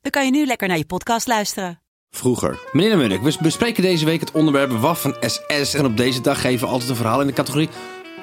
[0.00, 1.80] dan kan je nu lekker naar je podcast luisteren.
[2.10, 2.58] Vroeger.
[2.72, 5.74] Meneer de Munnik, we bespreken deze week het onderwerp Waffen SS.
[5.74, 7.68] En op deze dag geven we altijd een verhaal in de categorie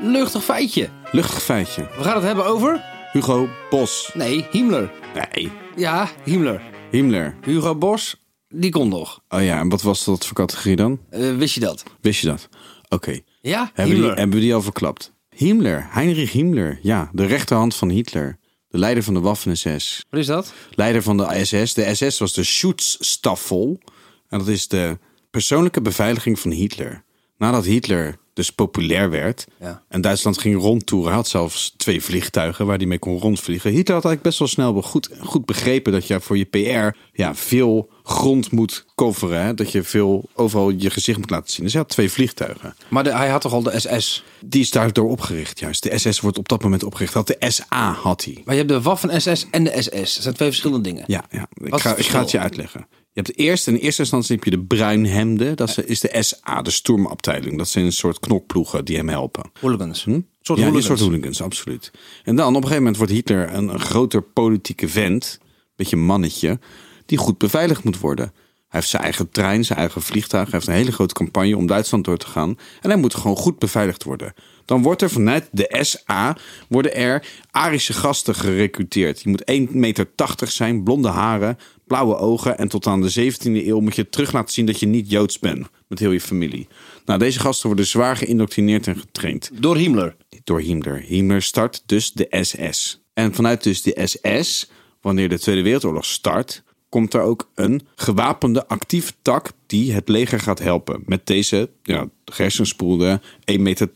[0.02, 0.90] luchtig feitje.
[1.12, 1.82] Luchtig feitje.
[1.98, 2.96] We gaan het hebben over...
[3.12, 4.12] Hugo Bos.
[4.14, 4.92] Nee, Himmler.
[5.34, 5.52] Nee.
[5.76, 6.62] Ja, Himmler.
[6.92, 7.36] Himmler.
[7.42, 8.16] Hugo Bos,
[8.48, 9.20] die kon nog.
[9.30, 11.00] Oh ja, en wat was dat voor categorie dan?
[11.10, 11.84] Eh, wist je dat?
[12.02, 12.50] Wist je dat?
[12.90, 13.20] Oké.
[13.42, 14.18] Ja, Hebben, we die- Himmler.
[14.18, 15.14] hebben we die al verklapt?
[15.36, 15.88] Himmler.
[15.90, 16.80] Heinrich Himmler.
[16.82, 18.38] Ja, de rechterhand van Hitler.
[18.70, 20.06] De leider van de Waffen-SS.
[20.10, 20.54] Wat is dat?
[20.72, 21.74] Leider van de SS.
[21.74, 23.80] De SS was de Schutzstaffel.
[24.28, 24.98] En dat is de
[25.32, 27.04] persoonlijke beveiliging van Hitler.
[27.38, 29.84] Nadat Hitler dus populair werd Ja.
[29.90, 33.70] en Duitsland ging rondtoeren, hij had zelfs twee vliegtuigen waar hij mee kon rondvliegen.
[33.72, 37.36] Hitler had eigenlijk best wel snel goed, goed begrepen dat je voor je PR ja,
[37.36, 39.42] veel grond moet coveren.
[39.42, 39.54] Hè?
[39.54, 41.64] Dat je veel overal je gezicht moet laten zien.
[41.64, 42.76] Dus hij had twee vliegtuigen.
[42.88, 44.24] Maar de- hij had toch al de SS?
[44.46, 45.84] Die is daardoor opgericht, juist.
[45.84, 47.14] De SS wordt op dat moment opgericht.
[47.14, 48.42] Had de SA had hij.
[48.46, 50.14] Maar je hebt de Waffen SS en de SS.
[50.14, 51.04] Dat zijn twee verschillende dingen.
[51.08, 51.48] Ja, ja.
[51.54, 52.88] Ik, Wat ga, het ik ga het je uitleggen.
[53.18, 55.56] Je hebt eerst, in eerste instantie heb je de bruinhemden.
[55.56, 57.58] Dat is- de SA, de stormafdeling.
[57.58, 59.52] Dat zijn een soort knokploegen die hem helpen.
[59.60, 60.04] Hooligans.
[60.04, 60.20] Hm?
[60.42, 61.00] Soort ja, hooligans.
[61.00, 61.92] soort hooligans, absoluut.
[62.24, 65.40] En dan op een gegeven moment wordt Hitler een, een groter politieke vent.
[65.76, 66.60] Beetje een mannetje.
[67.06, 68.26] Die goed beveiligd moet worden.
[68.68, 70.44] Hij heeft zijn eigen trein, zijn eigen vliegtuig.
[70.44, 72.58] Hij heeft een hele grote campagne om Duitsland door te gaan.
[72.82, 74.34] En hij moet gewoon goed beveiligd worden.
[74.66, 76.38] Dan wordt er vanuit de SA
[76.70, 79.22] worden er Arische gasten gerecruiteerd.
[79.22, 80.08] Je moet 1,80 meter
[80.46, 81.58] zijn, blonde haren,
[81.88, 82.58] blauwe ogen.
[82.58, 85.40] En tot aan de 17e eeuw moet je terug laten zien dat je niet Joods
[85.40, 85.68] bent.
[85.88, 86.68] Met heel je familie.
[87.06, 90.16] Nou, deze gasten worden zwaar geïndoctrineerd en getraind Door Himmler.
[90.44, 91.00] door Himmler.
[91.00, 93.02] Himmler start dus de SS.
[93.14, 94.70] En vanuit dus de SS,
[95.02, 100.40] wanneer de Tweede Wereldoorlog start, komt er ook een gewapende actieve tak die het leger
[100.40, 101.04] gaat helpen.
[101.06, 103.90] Met deze ja, hersenspoelde 1,80 meter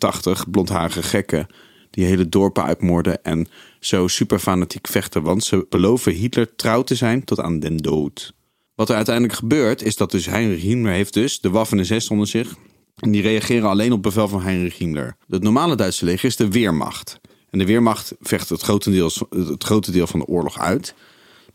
[0.51, 1.47] blondharige gekken
[1.91, 3.47] die hele dorpen uitmoorden en
[3.79, 5.23] zo super fanatiek vechten.
[5.23, 8.33] Want ze beloven Hitler trouw te zijn tot aan den dood.
[8.75, 12.55] Wat er uiteindelijk gebeurt, is dat dus Heinrich Himmler heeft dus de Waffen-SS onder zich.
[12.95, 15.15] En die reageren alleen op bevel van Heinrich Himmler.
[15.27, 17.19] Het normale Duitse leger is de Weermacht.
[17.49, 20.93] En de Weermacht vecht het grote, deel, het grote deel van de oorlog uit.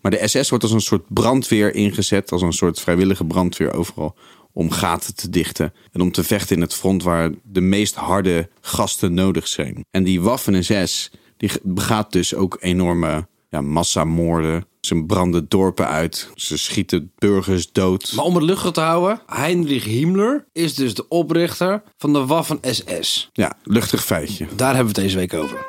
[0.00, 4.14] Maar de SS wordt als een soort brandweer ingezet, als een soort vrijwillige brandweer overal.
[4.56, 8.48] Om gaten te dichten en om te vechten in het front waar de meest harde
[8.60, 9.84] gasten nodig zijn.
[9.90, 14.66] En die Waffen-SS die begaat dus ook enorme ja, massamoorden.
[14.80, 18.12] Ze branden dorpen uit, ze schieten burgers dood.
[18.14, 22.58] Maar om het luchtig te houden, Heinrich Himmler is dus de oprichter van de Waffen
[22.62, 23.30] SS.
[23.32, 24.46] Ja, luchtig feitje.
[24.56, 25.66] Daar hebben we het deze week over.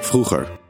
[0.00, 0.60] Vroeger.